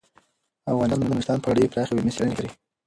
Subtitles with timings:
[0.71, 2.51] افغانستان د نورستان په اړه ډیرې پراخې او علمي څېړنې لري.